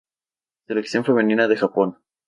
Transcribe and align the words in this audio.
Selección 0.67 1.05
femenina 1.05 1.47
de 1.47 1.57
Japón 1.61 1.89